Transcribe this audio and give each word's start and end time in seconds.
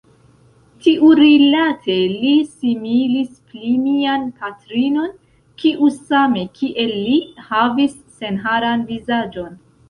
Tiurilate 0.83 1.97
li 2.21 2.31
similis 2.53 3.35
pli 3.51 3.73
mian 3.81 4.25
patrinon, 4.39 5.13
kiu 5.65 5.91
same 5.99 6.47
kiel 6.57 6.95
li, 7.05 7.15
havis 7.51 7.95
senharan 8.19 8.89
vizaĝon. 8.91 9.55